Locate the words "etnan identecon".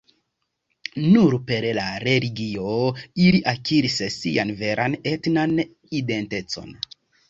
5.17-6.79